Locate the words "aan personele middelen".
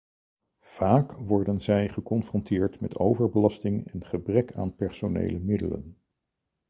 4.53-5.97